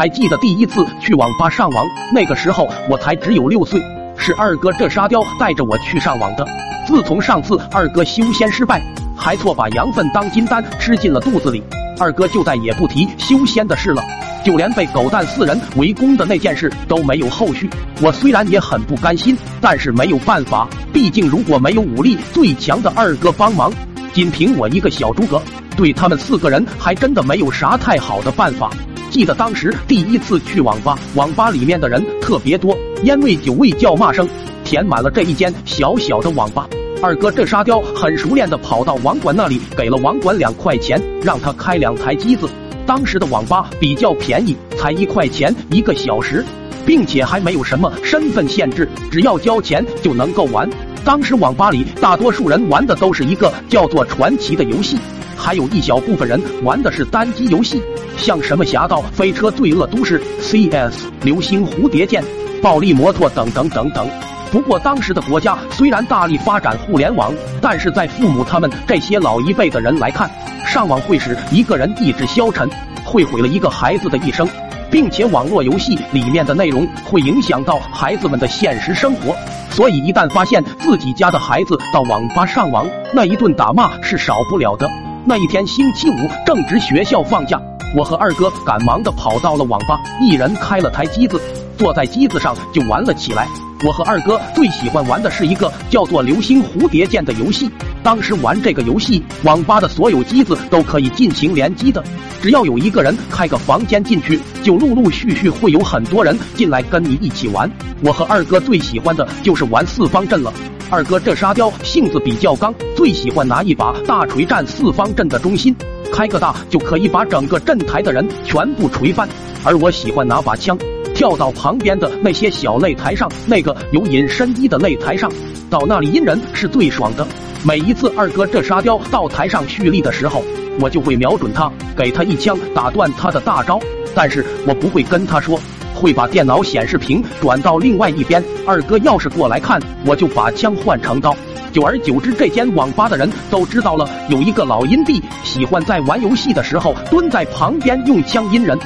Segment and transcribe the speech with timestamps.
[0.00, 3.78] 还记得第一次去网吧上网，那个时候我才只有六岁，
[4.16, 6.48] 是二哥这沙雕带着我去上网的。
[6.86, 8.80] 自从上次二哥修仙失败，
[9.14, 11.62] 还错把羊粪当金丹吃进了肚子里，
[11.98, 14.02] 二哥就再也不提修仙的事了。
[14.42, 17.68] 就连被狗蛋四人围攻的那件事都没有后续。
[18.00, 23.70] 我虽然也很不甘心，但是没有办法，毕竟如果没有武力最强的二哥帮忙，
[24.14, 25.42] 仅凭我一个小诸葛，
[25.76, 28.70] 对他们四个人还真的没有啥太好的办法。
[29.10, 34.26] 记得当时第一次去网吧，网吧里面的人特别多，烟味、酒味、叫骂声
[34.64, 36.68] 填满了这一间小小的网吧。
[37.02, 42.48] 二哥这沙雕很熟练的跑到网管那里，给了网管两块钱，让他开两台机子。
[42.86, 46.44] 当时的网吧比较便宜，才一块钱一个小时，
[46.86, 50.70] 并且还没有什么身份限制，只要交钱就能够玩。
[51.04, 54.96] 当时网吧里大多数人玩的都是一个叫做《传奇》的游戏，
[55.36, 57.82] 还有一小部分人玩的是单机游戏，
[58.20, 62.22] 像什么《侠盗飞车》《罪恶都市》CS、流星蝴蝶剑、
[62.62, 64.06] 暴力摩托等等等等。
[64.52, 67.32] 不过，当时的国家虽然大力发展互联网，
[67.62, 70.30] 但是在父母他们这些老一辈的人来看，
[70.66, 72.68] 上网会使一个人意志消沉，
[73.04, 74.46] 会毁了一个孩子的一生，
[74.90, 79.34] 并且网络游戏里面的内容会影响到孩子们的现实生活。
[79.70, 84.86] 所以，一旦发现自己家的孩子到网吧上网，那一顿打骂是少不了的。
[85.24, 87.60] 那一天星期五，正值学校放假，
[87.92, 91.40] 我和二哥赶忙的跑到了网吧，一人开了台机子，
[91.76, 93.48] 坐在机子上就玩了起来。
[93.84, 97.68] 我和二哥最喜欢玩的是一个叫做《流星蝴蝶剑》的游戏。
[98.02, 102.02] 当时玩这个游戏，网吧的所有机子都可以进行联机的。
[102.40, 107.68] 只要有一个人开个房间进去，就陆陆续续会有很多人进来跟你一起玩。
[108.04, 110.52] 我和二哥最喜欢的就是玩四方阵了。
[110.90, 115.74] 二哥这沙雕性子比较刚，最喜欢拿一把大锤占四方阵的中心，
[116.12, 119.28] 开个大就可以把整个镇台的人全部锤翻。
[119.64, 120.78] 而我喜欢拿把枪。
[121.12, 125.30] 跳到旁边的那些小擂台上，那个有隐身衣的擂台上，
[125.68, 127.26] 到那里阴人是最爽的。
[127.62, 130.42] 每一次二哥这沙雕到台上蓄力的时候，
[130.80, 133.78] 我就会瞄准他，给他一枪打断他的大招。
[134.14, 135.60] 但是我不会跟他说，
[136.00, 138.42] 会把电脑显示屏转到另外一边。
[138.66, 141.36] 二哥要是过来看，我就把枪换成刀。
[141.72, 148.76] 久而久之，这间网吧的人都知道了，有一个老阴帝喜欢在玩游戏的时候蹲在旁边用枪阴人。